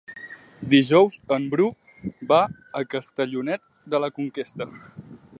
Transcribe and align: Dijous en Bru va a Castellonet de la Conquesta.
Dijous 0.73 1.17
en 1.35 1.43
Bru 1.51 1.67
va 2.31 2.39
a 2.79 2.81
Castellonet 2.93 3.69
de 3.95 4.01
la 4.05 4.09
Conquesta. 4.17 4.69